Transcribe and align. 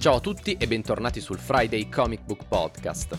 Ciao 0.00 0.14
a 0.14 0.20
tutti 0.20 0.56
e 0.58 0.66
bentornati 0.66 1.20
sul 1.20 1.38
Friday 1.38 1.90
Comic 1.90 2.24
Book 2.24 2.46
Podcast. 2.48 3.18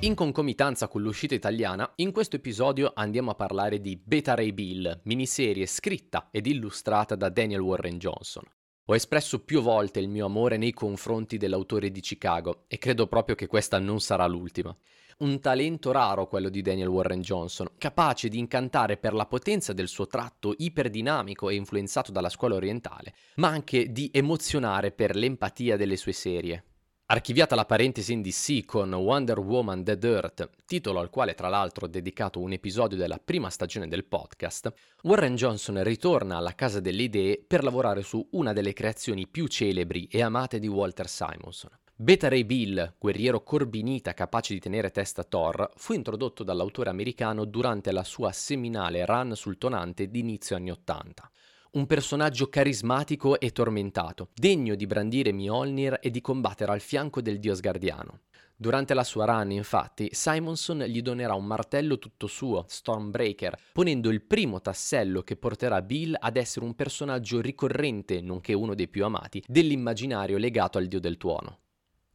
In 0.00 0.14
concomitanza 0.14 0.88
con 0.88 1.02
l'uscita 1.02 1.34
italiana, 1.34 1.92
in 1.96 2.12
questo 2.12 2.36
episodio 2.36 2.92
andiamo 2.94 3.32
a 3.32 3.34
parlare 3.34 3.78
di 3.78 4.00
Beta 4.02 4.34
Ray 4.34 4.52
Bill, 4.52 5.02
miniserie 5.02 5.66
scritta 5.66 6.28
ed 6.30 6.46
illustrata 6.46 7.14
da 7.14 7.28
Daniel 7.28 7.60
Warren 7.60 7.98
Johnson. 7.98 8.44
Ho 8.90 8.94
espresso 8.94 9.40
più 9.40 9.60
volte 9.60 10.00
il 10.00 10.08
mio 10.08 10.24
amore 10.24 10.56
nei 10.56 10.72
confronti 10.72 11.36
dell'autore 11.36 11.90
di 11.90 12.00
Chicago 12.00 12.64
e 12.68 12.78
credo 12.78 13.06
proprio 13.06 13.34
che 13.34 13.46
questa 13.46 13.78
non 13.78 14.00
sarà 14.00 14.26
l'ultima. 14.26 14.74
Un 15.18 15.40
talento 15.40 15.92
raro 15.92 16.26
quello 16.26 16.48
di 16.48 16.62
Daniel 16.62 16.88
Warren 16.88 17.20
Johnson, 17.20 17.68
capace 17.76 18.28
di 18.28 18.38
incantare 18.38 18.96
per 18.96 19.12
la 19.12 19.26
potenza 19.26 19.74
del 19.74 19.88
suo 19.88 20.06
tratto 20.06 20.54
iperdinamico 20.56 21.50
e 21.50 21.56
influenzato 21.56 22.12
dalla 22.12 22.30
scuola 22.30 22.54
orientale, 22.54 23.12
ma 23.34 23.48
anche 23.48 23.92
di 23.92 24.08
emozionare 24.10 24.90
per 24.90 25.16
l'empatia 25.16 25.76
delle 25.76 25.98
sue 25.98 26.12
serie. 26.12 26.64
Archiviata 27.10 27.54
la 27.54 27.64
parentesi 27.64 28.12
in 28.12 28.20
DC 28.20 28.66
con 28.66 28.92
Wonder 28.92 29.38
Woman 29.38 29.82
Dead 29.82 30.04
Earth, 30.04 30.50
titolo 30.66 31.00
al 31.00 31.08
quale 31.08 31.32
tra 31.32 31.48
l'altro 31.48 31.86
ho 31.86 31.88
dedicato 31.88 32.38
un 32.38 32.52
episodio 32.52 32.98
della 32.98 33.18
prima 33.18 33.48
stagione 33.48 33.88
del 33.88 34.04
podcast, 34.04 34.70
Warren 35.04 35.34
Johnson 35.34 35.82
ritorna 35.82 36.36
alla 36.36 36.54
Casa 36.54 36.80
delle 36.80 37.04
Idee 37.04 37.42
per 37.46 37.64
lavorare 37.64 38.02
su 38.02 38.28
una 38.32 38.52
delle 38.52 38.74
creazioni 38.74 39.26
più 39.26 39.46
celebri 39.46 40.06
e 40.10 40.20
amate 40.20 40.58
di 40.58 40.68
Walter 40.68 41.08
Simonson. 41.08 41.70
Beta 41.96 42.28
Ray 42.28 42.44
Bill, 42.44 42.96
guerriero 42.98 43.42
corbinita 43.42 44.12
capace 44.12 44.52
di 44.52 44.60
tenere 44.60 44.90
testa 44.90 45.22
a 45.22 45.24
Thor, 45.24 45.70
fu 45.76 45.94
introdotto 45.94 46.44
dall'autore 46.44 46.90
americano 46.90 47.46
durante 47.46 47.90
la 47.90 48.04
sua 48.04 48.32
seminale 48.32 49.06
run 49.06 49.34
sul 49.34 49.56
tonante 49.56 50.10
di 50.10 50.18
inizio 50.18 50.56
anni 50.56 50.70
Ottanta 50.70 51.30
un 51.78 51.86
personaggio 51.86 52.48
carismatico 52.48 53.38
e 53.38 53.52
tormentato, 53.52 54.30
degno 54.34 54.74
di 54.74 54.84
brandire 54.86 55.32
Mjolnir 55.32 56.00
e 56.02 56.10
di 56.10 56.20
combattere 56.20 56.72
al 56.72 56.80
fianco 56.80 57.22
del 57.22 57.38
dio 57.38 57.54
sgardiano. 57.54 58.22
Durante 58.56 58.94
la 58.94 59.04
sua 59.04 59.24
run, 59.24 59.52
infatti, 59.52 60.08
Simonson 60.10 60.80
gli 60.80 61.00
donerà 61.00 61.34
un 61.34 61.44
martello 61.44 62.00
tutto 62.00 62.26
suo, 62.26 62.64
Stormbreaker, 62.66 63.56
ponendo 63.72 64.10
il 64.10 64.22
primo 64.22 64.60
tassello 64.60 65.22
che 65.22 65.36
porterà 65.36 65.80
Bill 65.80 66.16
ad 66.18 66.36
essere 66.36 66.64
un 66.64 66.74
personaggio 66.74 67.40
ricorrente, 67.40 68.20
nonché 68.20 68.54
uno 68.54 68.74
dei 68.74 68.88
più 68.88 69.04
amati, 69.04 69.40
dell'immaginario 69.46 70.36
legato 70.36 70.78
al 70.78 70.86
dio 70.86 70.98
del 70.98 71.16
tuono. 71.16 71.60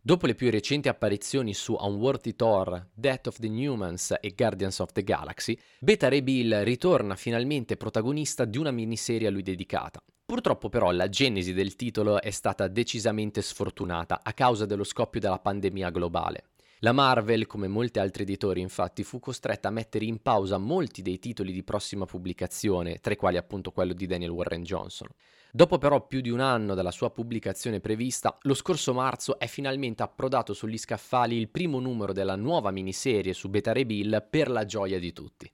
Dopo 0.05 0.25
le 0.25 0.35
più 0.35 0.51
recenti 0.51 0.89
apparizioni 0.89 1.53
su 1.53 1.77
Unworthy 1.79 2.35
Thor, 2.35 2.89
Death 2.93 3.27
of 3.27 3.39
the 3.39 3.47
Newmans 3.47 4.13
e 4.19 4.33
Guardians 4.35 4.79
of 4.79 4.91
the 4.91 5.01
Galaxy, 5.01 5.57
Beta 5.79 6.09
Ray 6.09 6.21
Bill 6.21 6.61
ritorna 6.63 7.15
finalmente 7.15 7.77
protagonista 7.77 8.43
di 8.43 8.57
una 8.57 8.71
miniserie 8.71 9.29
a 9.29 9.31
lui 9.31 9.43
dedicata. 9.43 10.03
Purtroppo 10.25 10.67
però 10.67 10.91
la 10.91 11.07
genesi 11.07 11.53
del 11.53 11.77
titolo 11.77 12.21
è 12.21 12.31
stata 12.31 12.67
decisamente 12.67 13.41
sfortunata 13.41 14.19
a 14.21 14.33
causa 14.33 14.65
dello 14.65 14.83
scoppio 14.83 15.21
della 15.21 15.39
pandemia 15.39 15.89
globale. 15.89 16.47
La 16.83 16.91
Marvel, 16.91 17.47
come 17.47 17.69
molti 17.69 17.99
altri 17.99 18.23
editori, 18.23 18.59
infatti, 18.59 19.05
fu 19.05 19.17
costretta 19.19 19.69
a 19.69 19.71
mettere 19.71 20.03
in 20.03 20.21
pausa 20.21 20.57
molti 20.57 21.01
dei 21.01 21.17
titoli 21.17 21.53
di 21.53 21.63
prossima 21.63 22.05
pubblicazione, 22.05 22.99
tra 22.99 23.13
i 23.13 23.15
quali 23.15 23.37
appunto 23.37 23.71
quello 23.71 23.93
di 23.93 24.05
Daniel 24.05 24.31
Warren 24.31 24.63
Johnson. 24.63 25.07
Dopo 25.49 25.77
però 25.77 26.05
più 26.05 26.19
di 26.19 26.29
un 26.29 26.41
anno 26.41 26.73
dalla 26.73 26.91
sua 26.91 27.09
pubblicazione 27.09 27.79
prevista, 27.79 28.37
lo 28.41 28.53
scorso 28.53 28.93
marzo 28.93 29.39
è 29.39 29.47
finalmente 29.47 30.03
approdato 30.03 30.53
sugli 30.53 30.77
scaffali 30.77 31.37
il 31.37 31.47
primo 31.47 31.79
numero 31.79 32.11
della 32.11 32.35
nuova 32.35 32.69
miniserie 32.69 33.31
su 33.31 33.47
Beta 33.47 33.71
Ray 33.71 33.85
Bill 33.85 34.27
per 34.29 34.49
la 34.49 34.65
gioia 34.65 34.99
di 34.99 35.13
tutti. 35.13 35.49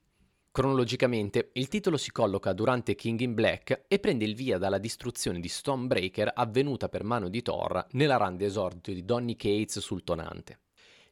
Cronologicamente, 0.49 1.51
il 1.53 1.67
titolo 1.67 1.97
si 1.97 2.11
colloca 2.11 2.53
durante 2.53 2.95
King 2.95 3.19
in 3.19 3.35
Black 3.35 3.83
e 3.87 3.99
prende 3.99 4.25
il 4.25 4.33
via 4.33 4.57
dalla 4.57 4.79
distruzione 4.79 5.39
di 5.39 5.47
Stonebreaker 5.47 6.31
avvenuta 6.33 6.89
per 6.89 7.03
mano 7.03 7.29
di 7.29 7.43
Thor 7.43 7.85
nella 7.91 8.17
run 8.17 8.35
d'esordio 8.35 8.95
di 8.95 9.05
Donny 9.05 9.35
Cates 9.35 9.77
sul 9.77 10.03
tonante. 10.03 10.61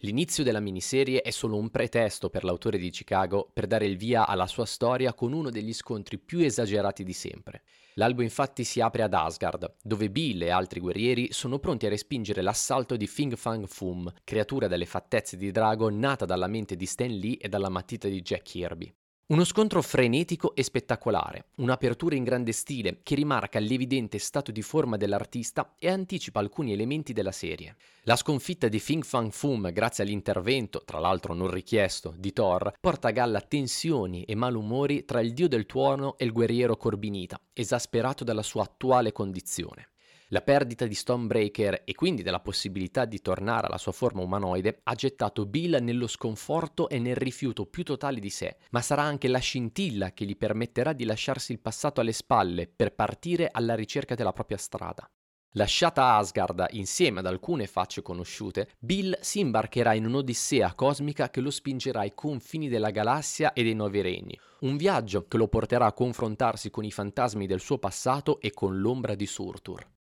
L'inizio 0.02 0.44
della 0.44 0.60
miniserie 0.60 1.22
è 1.22 1.32
solo 1.32 1.58
un 1.58 1.72
pretesto 1.72 2.30
per 2.30 2.44
l'autore 2.44 2.78
di 2.78 2.92
Chicago 2.92 3.50
per 3.52 3.66
dare 3.66 3.88
il 3.88 3.98
via 3.98 4.28
alla 4.28 4.46
sua 4.46 4.66
storia 4.66 5.16
con 5.16 5.34
uno 5.34 5.50
degli 5.50 5.74
scontri 5.74 6.20
più 6.20 6.40
esagerati 6.40 7.04
di 7.04 7.14
sempre. 7.14 7.64
L'albo 7.96 8.22
infatti 8.22 8.64
si 8.64 8.80
apre 8.80 9.02
ad 9.02 9.16
Asgard, 9.16 9.78
dove 9.82 10.12
Bill 10.12 10.44
e 10.44 10.52
altri 10.52 10.82
guerrieri 10.82 11.30
sono 11.32 11.58
pronti 11.58 11.88
a 11.88 11.90
respingere 11.90 12.44
l'assalto 12.44 12.96
di 12.96 13.08
Fing 13.08 13.36
Fang 13.36 13.66
Foom, 13.66 14.14
creatura 14.24 14.68
dalle 14.68 14.86
fattezze 14.86 15.36
di 15.36 15.50
drago 15.50 15.90
nata 15.90 16.26
dalla 16.26 16.46
mente 16.46 16.76
di 16.76 16.86
Stan 16.86 17.10
Lee 17.10 17.38
e 17.38 17.50
dalla 17.50 17.70
matita 17.70 18.08
di 18.08 18.22
Jack 18.22 18.44
Kirby. 18.44 18.94
Uno 19.30 19.44
scontro 19.44 19.82
frenetico 19.82 20.56
e 20.56 20.64
spettacolare, 20.64 21.48
un'apertura 21.56 22.16
in 22.16 22.24
grande 22.24 22.54
stile 22.54 23.00
che 23.04 23.14
rimarca 23.14 23.60
l'evidente 23.60 24.20
stato 24.20 24.54
di 24.54 24.62
forma 24.62 24.96
dell'artista 24.96 25.76
e 25.78 25.90
anticipa 25.90 26.40
alcuni 26.40 26.72
elementi 26.72 27.12
della 27.12 27.34
serie. 27.34 27.76
La 28.04 28.16
sconfitta 28.16 28.70
di 28.70 28.80
Fing 28.80 29.04
Fang 29.04 29.30
Foom 29.30 29.74
grazie 29.74 30.06
all'intervento, 30.06 30.82
tra 30.86 31.00
l'altro 31.00 31.34
non 31.34 31.52
richiesto, 31.52 32.14
di 32.18 32.32
Thor, 32.32 32.72
porta 32.80 33.10
a 33.10 33.12
galla 33.12 33.42
tensioni 33.42 34.24
e 34.24 34.34
malumori 34.34 35.04
tra 35.04 35.20
il 35.20 35.34
dio 35.34 35.50
del 35.50 35.66
tuono 35.66 36.18
e 36.18 36.24
il 36.24 36.32
guerriero 36.32 36.78
corbinita, 36.78 37.38
esasperato 37.52 38.24
dalla 38.24 38.44
sua 38.44 38.64
attuale 38.64 39.12
condizione. 39.12 39.90
La 40.32 40.42
perdita 40.42 40.86
di 40.86 40.94
Stonebreaker 40.94 41.84
e 41.86 41.96
quindi 41.96 42.22
della 42.22 42.42
possibilità 42.42 43.06
di 43.06 43.22
tornare 43.22 43.68
alla 43.68 43.78
sua 43.78 43.94
forma 43.94 44.24
umanoide 44.24 44.82
ha 44.84 44.94
gettato 44.94 45.46
Bill 45.46 45.78
nello 45.82 46.08
sconforto 46.08 46.90
e 46.90 47.00
nel 47.00 47.16
rifiuto 47.16 47.66
più 47.66 47.86
totale 47.86 48.20
di 48.20 48.30
sé, 48.30 48.58
ma 48.72 48.82
sarà 48.82 49.04
anche 49.04 49.30
la 49.30 49.40
scintilla 49.40 50.12
che 50.12 50.26
gli 50.26 50.36
permetterà 50.36 50.92
di 50.92 51.06
lasciarsi 51.06 51.54
il 51.54 51.62
passato 51.62 52.02
alle 52.02 52.12
spalle 52.12 52.68
per 52.68 52.94
partire 52.94 53.48
alla 53.50 53.74
ricerca 53.74 54.16
della 54.16 54.34
propria 54.34 54.58
strada. 54.58 55.10
Lasciata 55.52 56.18
Asgard 56.18 56.66
insieme 56.72 57.20
ad 57.20 57.26
alcune 57.26 57.66
facce 57.66 58.02
conosciute, 58.02 58.72
Bill 58.80 59.18
si 59.22 59.40
imbarcherà 59.40 59.94
in 59.94 60.08
un'odissea 60.08 60.74
cosmica 60.74 61.30
che 61.30 61.40
lo 61.40 61.52
spingerà 61.52 62.02
ai 62.02 62.14
confini 62.14 62.68
della 62.68 62.92
galassia 62.92 63.54
e 63.54 63.64
dei 63.64 63.76
Nuovi 63.76 64.02
Regni, 64.02 64.38
un 64.60 64.76
viaggio 64.76 65.26
che 65.26 65.38
lo 65.38 65.48
porterà 65.48 65.86
a 65.86 65.94
confrontarsi 65.94 66.70
con 66.70 66.84
i 66.84 66.92
fantasmi 66.92 67.48
del 67.48 67.62
suo 67.62 67.78
passato 67.78 68.42
e 68.42 68.52
con 68.52 68.78
l'ombra 68.78 69.16
di 69.16 69.26
Surtur. 69.26 69.96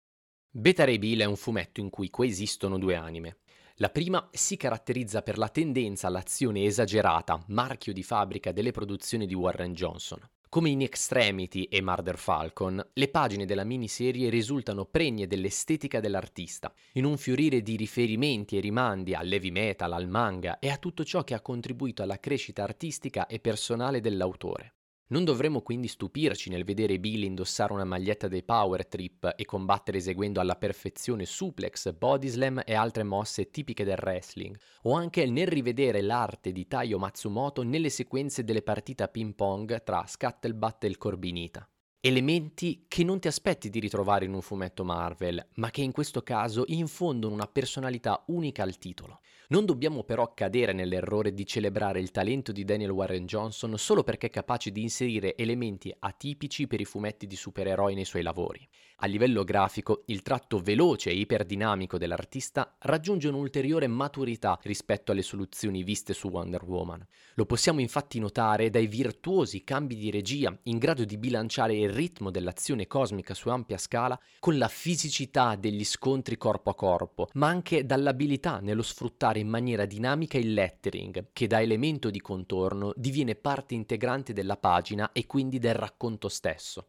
Beta 0.54 0.84
Ray 0.84 0.98
Bill 0.98 1.22
è 1.22 1.24
un 1.24 1.36
fumetto 1.36 1.80
in 1.80 1.88
cui 1.88 2.10
coesistono 2.10 2.76
due 2.76 2.94
anime. 2.94 3.38
La 3.76 3.88
prima 3.88 4.28
si 4.32 4.58
caratterizza 4.58 5.22
per 5.22 5.38
la 5.38 5.48
tendenza 5.48 6.08
all'azione 6.08 6.64
esagerata, 6.64 7.42
marchio 7.46 7.94
di 7.94 8.02
fabbrica 8.02 8.52
delle 8.52 8.70
produzioni 8.70 9.26
di 9.26 9.32
Warren 9.32 9.72
Johnson. 9.72 10.20
Come 10.50 10.68
in 10.68 10.82
Extremity 10.82 11.62
e 11.62 11.80
Murder 11.80 12.18
Falcon, 12.18 12.86
le 12.92 13.08
pagine 13.08 13.46
della 13.46 13.64
miniserie 13.64 14.28
risultano 14.28 14.84
pregne 14.84 15.26
dell'estetica 15.26 16.00
dell'artista, 16.00 16.70
in 16.92 17.06
un 17.06 17.16
fiorire 17.16 17.62
di 17.62 17.74
riferimenti 17.74 18.58
e 18.58 18.60
rimandi 18.60 19.14
all'heavy 19.14 19.50
metal, 19.50 19.94
al 19.94 20.06
manga 20.06 20.58
e 20.58 20.68
a 20.68 20.76
tutto 20.76 21.02
ciò 21.02 21.24
che 21.24 21.32
ha 21.32 21.40
contribuito 21.40 22.02
alla 22.02 22.20
crescita 22.20 22.62
artistica 22.62 23.26
e 23.26 23.40
personale 23.40 24.00
dell'autore. 24.00 24.74
Non 25.12 25.24
dovremmo 25.24 25.60
quindi 25.60 25.88
stupirci 25.88 26.48
nel 26.48 26.64
vedere 26.64 26.98
Billy 26.98 27.26
indossare 27.26 27.74
una 27.74 27.84
maglietta 27.84 28.28
dei 28.28 28.42
Power 28.42 28.86
Trip 28.86 29.34
e 29.36 29.44
combattere 29.44 29.98
eseguendo 29.98 30.40
alla 30.40 30.56
perfezione 30.56 31.26
suplex, 31.26 31.92
body 31.92 32.28
slam 32.28 32.62
e 32.64 32.72
altre 32.72 33.02
mosse 33.02 33.50
tipiche 33.50 33.84
del 33.84 33.98
wrestling, 34.00 34.58
o 34.84 34.94
anche 34.94 35.26
nel 35.26 35.48
rivedere 35.48 36.00
l'arte 36.00 36.50
di 36.50 36.66
Taiyo 36.66 36.98
Matsumoto 36.98 37.62
nelle 37.62 37.90
sequenze 37.90 38.42
delle 38.42 38.62
partite 38.62 39.02
a 39.02 39.08
ping 39.08 39.34
pong 39.34 39.82
tra 39.82 40.06
Scuttlebutt 40.06 40.84
e 40.84 40.86
il 40.86 40.96
Corbinita. 40.96 41.68
Elementi 42.04 42.86
che 42.88 43.04
non 43.04 43.20
ti 43.20 43.28
aspetti 43.28 43.70
di 43.70 43.78
ritrovare 43.78 44.24
in 44.24 44.32
un 44.32 44.42
fumetto 44.42 44.82
Marvel, 44.82 45.46
ma 45.54 45.70
che 45.70 45.82
in 45.82 45.92
questo 45.92 46.22
caso 46.22 46.64
infondono 46.66 47.32
una 47.32 47.46
personalità 47.46 48.24
unica 48.26 48.64
al 48.64 48.76
titolo. 48.76 49.20
Non 49.52 49.66
dobbiamo 49.66 50.02
però 50.02 50.32
cadere 50.34 50.72
nell'errore 50.72 51.32
di 51.32 51.46
celebrare 51.46 52.00
il 52.00 52.10
talento 52.10 52.50
di 52.50 52.64
Daniel 52.64 52.90
Warren 52.90 53.26
Johnson 53.26 53.76
solo 53.76 54.02
perché 54.02 54.28
è 54.28 54.30
capace 54.30 54.72
di 54.72 54.80
inserire 54.82 55.36
elementi 55.36 55.94
atipici 55.96 56.66
per 56.66 56.80
i 56.80 56.86
fumetti 56.86 57.26
di 57.26 57.36
supereroi 57.36 57.94
nei 57.94 58.06
suoi 58.06 58.22
lavori. 58.22 58.66
A 59.04 59.06
livello 59.06 59.44
grafico, 59.44 60.04
il 60.06 60.22
tratto 60.22 60.58
veloce 60.58 61.10
e 61.10 61.16
iperdinamico 61.16 61.98
dell'artista 61.98 62.76
raggiunge 62.80 63.28
un'ulteriore 63.28 63.88
maturità 63.88 64.58
rispetto 64.62 65.12
alle 65.12 65.22
soluzioni 65.22 65.82
viste 65.82 66.14
su 66.14 66.28
Wonder 66.28 66.64
Woman. 66.64 67.06
Lo 67.34 67.44
possiamo 67.44 67.80
infatti 67.80 68.18
notare 68.20 68.70
dai 68.70 68.86
virtuosi 68.86 69.64
cambi 69.64 69.96
di 69.96 70.10
regia 70.10 70.56
in 70.64 70.78
grado 70.78 71.04
di 71.04 71.18
bilanciare 71.18 71.74
il 71.74 71.91
ritmo 71.92 72.30
dell'azione 72.30 72.86
cosmica 72.86 73.34
su 73.34 73.48
ampia 73.48 73.78
scala 73.78 74.18
con 74.38 74.58
la 74.58 74.68
fisicità 74.68 75.54
degli 75.56 75.84
scontri 75.84 76.36
corpo 76.36 76.70
a 76.70 76.74
corpo, 76.74 77.28
ma 77.34 77.48
anche 77.48 77.84
dall'abilità 77.86 78.60
nello 78.60 78.82
sfruttare 78.82 79.38
in 79.38 79.48
maniera 79.48 79.84
dinamica 79.84 80.38
il 80.38 80.54
lettering, 80.54 81.28
che 81.32 81.46
da 81.46 81.60
elemento 81.60 82.10
di 82.10 82.20
contorno 82.20 82.92
diviene 82.96 83.34
parte 83.34 83.74
integrante 83.74 84.32
della 84.32 84.56
pagina 84.56 85.12
e 85.12 85.26
quindi 85.26 85.58
del 85.58 85.74
racconto 85.74 86.28
stesso. 86.28 86.88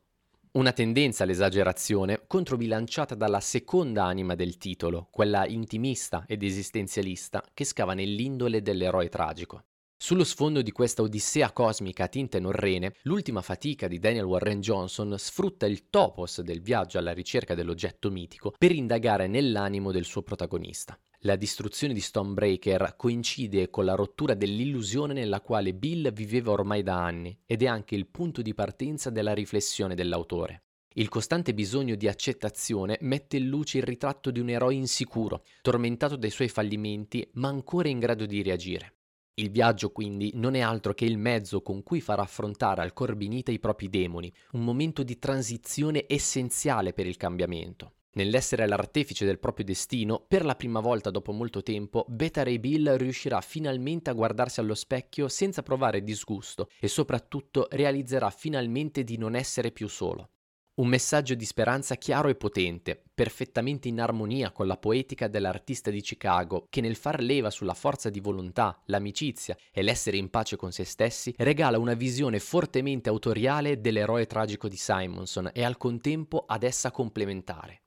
Una 0.54 0.72
tendenza 0.72 1.24
all'esagerazione 1.24 2.26
controbilanciata 2.28 3.16
dalla 3.16 3.40
seconda 3.40 4.04
anima 4.04 4.36
del 4.36 4.58
titolo, 4.58 5.08
quella 5.10 5.48
intimista 5.48 6.26
ed 6.28 6.44
esistenzialista 6.44 7.44
che 7.56 7.66
scava 7.66 7.96
nell'indole 7.96 8.62
dell'eroe 8.62 9.10
tragico. 9.10 9.64
Sullo 10.04 10.26
sfondo 10.26 10.62
di 10.62 10.74
questa 10.74 11.02
odissea 11.02 11.54
cosmica 11.54 12.04
a 12.04 12.08
tinte 12.10 12.38
norrene, 12.38 12.94
l'ultima 13.04 13.42
fatica 13.42 13.88
di 13.88 14.00
Daniel 14.00 14.26
Warren 14.26 14.60
Johnson 14.60 15.16
sfrutta 15.18 15.66
il 15.66 15.90
topos 15.90 16.42
del 16.42 16.62
viaggio 16.62 16.98
alla 16.98 17.14
ricerca 17.14 17.56
dell'oggetto 17.56 18.12
mitico 18.12 18.54
per 18.58 18.74
indagare 18.74 19.28
nell'animo 19.28 19.94
del 19.94 20.04
suo 20.04 20.22
protagonista. 20.22 21.00
La 21.20 21.38
distruzione 21.38 21.94
di 21.94 22.02
Stonebreaker 22.02 22.96
coincide 22.98 23.70
con 23.70 23.86
la 23.86 23.96
rottura 23.96 24.34
dell'illusione 24.34 25.14
nella 25.14 25.40
quale 25.40 25.74
Bill 25.74 26.12
viveva 26.12 26.52
ormai 26.52 26.84
da 26.84 27.02
anni 27.02 27.40
ed 27.46 27.64
è 27.64 27.68
anche 27.68 27.96
il 27.96 28.08
punto 28.08 28.42
di 28.42 28.54
partenza 28.54 29.10
della 29.10 29.34
riflessione 29.34 29.96
dell'autore. 29.96 30.64
Il 30.96 31.08
costante 31.08 31.54
bisogno 31.54 31.96
di 31.96 32.10
accettazione 32.10 32.98
mette 33.00 33.38
in 33.38 33.48
luce 33.48 33.78
il 33.78 33.86
ritratto 33.86 34.32
di 34.32 34.42
un 34.42 34.50
eroe 34.50 34.74
insicuro, 34.74 35.46
tormentato 35.62 36.18
dai 36.18 36.30
suoi 36.30 36.50
fallimenti, 36.50 37.26
ma 37.36 37.48
ancora 37.48 37.88
in 37.88 38.00
grado 38.00 38.26
di 38.26 38.44
reagire. 38.44 38.96
Il 39.36 39.50
viaggio 39.50 39.92
quindi 39.92 40.30
non 40.36 40.54
è 40.54 40.60
altro 40.60 40.94
che 40.94 41.06
il 41.06 41.18
mezzo 41.18 41.64
con 41.64 41.82
cui 41.82 42.02
far 42.02 42.20
affrontare 42.20 42.84
al 42.84 42.94
Corbinita 42.94 43.52
i 43.52 43.58
propri 43.58 43.90
demoni, 43.90 44.32
un 44.52 44.64
momento 44.64 45.02
di 45.02 45.18
transizione 45.18 46.06
essenziale 46.08 46.94
per 46.94 47.08
il 47.08 47.18
cambiamento. 47.18 47.94
Nell'essere 48.12 48.68
l'artefice 48.68 49.26
del 49.26 49.40
proprio 49.40 49.66
destino, 49.66 50.24
per 50.28 50.46
la 50.46 50.54
prima 50.54 50.82
volta 50.82 51.10
dopo 51.10 51.32
molto 51.32 51.64
tempo, 51.64 52.06
Beta 52.08 52.44
Ray 52.44 52.60
Bill 52.60 52.96
riuscirà 52.96 53.42
finalmente 53.42 54.12
a 54.12 54.14
guardarsi 54.14 54.60
allo 54.60 54.76
specchio 54.76 55.28
senza 55.28 55.64
provare 55.64 56.04
disgusto 56.04 56.70
e 56.80 56.88
soprattutto 56.88 57.66
realizzerà 57.72 58.30
finalmente 58.30 59.04
di 59.04 59.18
non 59.18 59.34
essere 59.34 59.72
più 59.72 59.88
solo. 59.88 60.30
Un 60.76 60.88
messaggio 60.88 61.36
di 61.36 61.46
speranza 61.46 61.98
chiaro 61.98 62.30
e 62.30 62.36
potente, 62.36 63.00
perfettamente 63.14 63.90
in 63.90 64.02
armonia 64.02 64.52
con 64.52 64.66
la 64.66 64.76
poetica 64.76 65.28
dell'artista 65.28 65.92
di 65.92 66.02
Chicago, 66.02 66.66
che 66.68 66.82
nel 66.82 66.96
far 66.96 67.22
leva 67.22 67.52
sulla 67.52 67.76
forza 67.76 68.10
di 68.10 68.20
volontà, 68.20 68.82
l'amicizia 68.86 69.56
e 69.72 69.84
l'essere 69.84 70.18
in 70.18 70.32
pace 70.32 70.56
con 70.56 70.72
se 70.72 70.84
stessi, 70.84 71.32
regala 71.38 71.78
una 71.78 71.94
visione 71.94 72.40
fortemente 72.40 73.08
autoriale 73.08 73.82
dell'eroe 73.82 74.26
tragico 74.26 74.68
di 74.68 74.76
Simonson 74.76 75.52
e 75.54 75.64
al 75.64 75.78
contempo 75.78 76.44
ad 76.48 76.64
essa 76.64 76.90
complementare. 76.90 77.84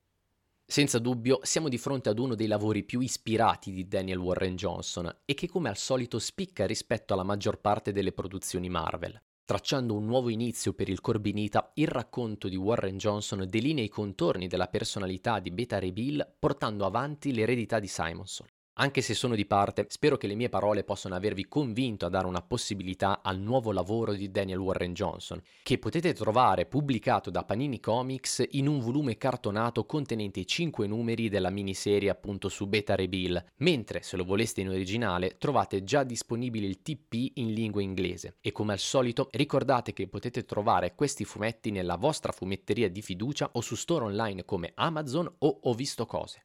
Senza 0.64 1.00
dubbio 1.00 1.40
siamo 1.42 1.68
di 1.68 1.78
fronte 1.78 2.08
ad 2.08 2.20
uno 2.20 2.36
dei 2.36 2.46
lavori 2.46 2.84
più 2.84 3.00
ispirati 3.00 3.72
di 3.72 3.88
Daniel 3.88 4.18
Warren 4.18 4.54
Johnson 4.54 5.12
e 5.24 5.34
che 5.34 5.48
come 5.48 5.68
al 5.68 5.76
solito 5.76 6.20
spicca 6.20 6.66
rispetto 6.66 7.14
alla 7.14 7.24
maggior 7.24 7.60
parte 7.60 7.90
delle 7.90 8.12
produzioni 8.12 8.68
Marvel. 8.68 9.20
Tracciando 9.46 9.94
un 9.94 10.06
nuovo 10.06 10.28
inizio 10.28 10.72
per 10.72 10.88
il 10.88 11.00
Corbinita, 11.00 11.70
il 11.74 11.86
racconto 11.86 12.48
di 12.48 12.56
Warren 12.56 12.98
Johnson 12.98 13.46
delinea 13.48 13.84
i 13.84 13.88
contorni 13.88 14.48
della 14.48 14.66
personalità 14.66 15.38
di 15.38 15.52
Beta 15.52 15.78
Ray 15.78 15.92
Bill 15.92 16.34
portando 16.36 16.84
avanti 16.84 17.32
l'eredità 17.32 17.78
di 17.78 17.86
Simonson. 17.86 18.48
Anche 18.78 19.00
se 19.00 19.14
sono 19.14 19.34
di 19.34 19.46
parte, 19.46 19.86
spero 19.88 20.18
che 20.18 20.26
le 20.26 20.34
mie 20.34 20.50
parole 20.50 20.84
possano 20.84 21.14
avervi 21.14 21.46
convinto 21.48 22.04
a 22.04 22.10
dare 22.10 22.26
una 22.26 22.42
possibilità 22.42 23.22
al 23.22 23.38
nuovo 23.38 23.72
lavoro 23.72 24.12
di 24.12 24.30
Daniel 24.30 24.58
Warren 24.58 24.92
Johnson, 24.92 25.40
che 25.62 25.78
potete 25.78 26.12
trovare 26.12 26.66
pubblicato 26.66 27.30
da 27.30 27.42
Panini 27.42 27.80
Comics 27.80 28.44
in 28.50 28.68
un 28.68 28.80
volume 28.80 29.16
cartonato 29.16 29.86
contenente 29.86 30.44
5 30.44 30.86
numeri 30.86 31.30
della 31.30 31.48
miniserie 31.48 32.10
appunto 32.10 32.50
su 32.50 32.66
Beta 32.66 32.94
Rebill, 32.94 33.42
mentre 33.60 34.02
se 34.02 34.18
lo 34.18 34.24
voleste 34.24 34.60
in 34.60 34.68
originale 34.68 35.38
trovate 35.38 35.82
già 35.82 36.02
disponibile 36.02 36.66
il 36.66 36.82
TP 36.82 37.30
in 37.36 37.54
lingua 37.54 37.80
inglese. 37.80 38.36
E 38.42 38.52
come 38.52 38.74
al 38.74 38.78
solito 38.78 39.30
ricordate 39.32 39.94
che 39.94 40.06
potete 40.06 40.44
trovare 40.44 40.94
questi 40.94 41.24
fumetti 41.24 41.70
nella 41.70 41.96
vostra 41.96 42.30
fumetteria 42.30 42.90
di 42.90 43.00
fiducia 43.00 43.48
o 43.54 43.62
su 43.62 43.74
store 43.74 44.04
online 44.04 44.44
come 44.44 44.72
Amazon 44.74 45.34
o 45.38 45.60
Ho 45.62 45.72
visto 45.72 46.04
cose. 46.04 46.42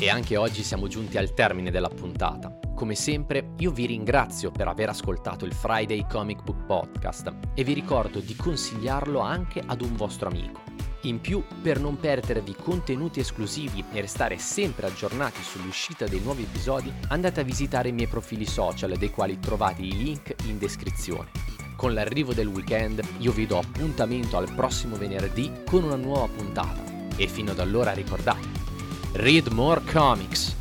E 0.00 0.08
anche 0.08 0.36
oggi 0.36 0.62
siamo 0.62 0.86
giunti 0.86 1.18
al 1.18 1.34
termine 1.34 1.72
della 1.72 1.88
puntata. 1.88 2.56
Come 2.72 2.94
sempre, 2.94 3.54
io 3.58 3.72
vi 3.72 3.86
ringrazio 3.86 4.52
per 4.52 4.68
aver 4.68 4.90
ascoltato 4.90 5.44
il 5.44 5.52
Friday 5.52 6.06
Comic 6.08 6.44
Book 6.44 6.66
Podcast 6.66 7.32
e 7.52 7.64
vi 7.64 7.72
ricordo 7.72 8.20
di 8.20 8.36
consigliarlo 8.36 9.18
anche 9.18 9.60
ad 9.66 9.80
un 9.80 9.96
vostro 9.96 10.28
amico. 10.28 10.60
In 11.02 11.20
più, 11.20 11.42
per 11.60 11.80
non 11.80 11.98
perdervi 11.98 12.54
contenuti 12.54 13.18
esclusivi 13.18 13.84
e 13.92 14.00
restare 14.00 14.38
sempre 14.38 14.86
aggiornati 14.86 15.42
sull'uscita 15.42 16.06
dei 16.06 16.20
nuovi 16.20 16.44
episodi, 16.44 16.92
andate 17.08 17.40
a 17.40 17.44
visitare 17.44 17.88
i 17.88 17.92
miei 17.92 18.06
profili 18.06 18.46
social, 18.46 18.96
dei 18.96 19.10
quali 19.10 19.40
trovate 19.40 19.82
i 19.82 19.96
link 19.96 20.32
in 20.44 20.58
descrizione. 20.58 21.30
Con 21.74 21.92
l'arrivo 21.92 22.32
del 22.32 22.46
weekend 22.46 23.02
io 23.18 23.32
vi 23.32 23.46
do 23.46 23.58
appuntamento 23.58 24.36
al 24.36 24.54
prossimo 24.54 24.94
venerdì 24.94 25.50
con 25.66 25.82
una 25.82 25.96
nuova 25.96 26.28
puntata. 26.28 26.84
E 27.16 27.26
fino 27.26 27.50
ad 27.50 27.58
allora 27.58 27.90
ricordate, 27.90 28.57
read 29.14 29.50
more 29.52 29.80
comics. 29.80 30.54